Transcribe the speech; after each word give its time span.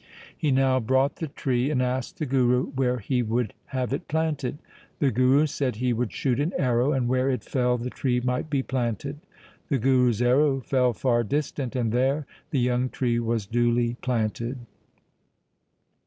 He 0.35 0.49
now 0.49 0.79
brought 0.79 1.17
the 1.17 1.27
tree, 1.27 1.69
and 1.69 1.79
asked 1.79 2.17
the 2.17 2.25
Guru 2.25 2.71
where 2.71 2.97
he 2.97 3.21
would 3.21 3.53
have 3.67 3.93
it 3.93 4.07
planted. 4.07 4.57
The 4.97 5.11
Guru 5.11 5.45
said 5.45 5.75
he 5.75 5.93
would 5.93 6.11
shoot 6.11 6.39
an 6.39 6.53
arrow, 6.57 6.91
and 6.91 7.07
where 7.07 7.29
it 7.29 7.43
fell 7.43 7.77
the 7.77 7.91
tree 7.91 8.19
might 8.19 8.49
be 8.49 8.63
planted. 8.63 9.17
The 9.69 9.77
Guru's 9.77 10.19
arrow 10.19 10.59
fell 10.59 10.93
far 10.93 11.23
distant, 11.23 11.75
and 11.75 11.91
there 11.91 12.25
the 12.49 12.59
young 12.59 12.89
tree 12.89 13.19
was 13.19 13.45
duly 13.45 13.93
planted. 14.01 14.57